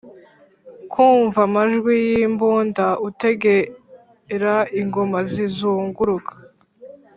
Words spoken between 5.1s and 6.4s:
zizunguruka